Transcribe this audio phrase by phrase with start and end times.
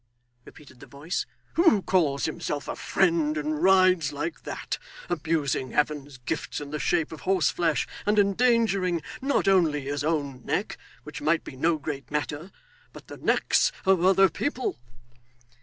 [0.45, 1.27] repeated the voice.
[1.53, 4.79] 'Who calls himself a friend and rides like that,
[5.11, 10.79] abusing Heaven's gifts in the shape of horseflesh, and endangering, not only his own neck
[11.03, 12.49] (which might be no great matter)
[12.91, 14.79] but the necks of other people?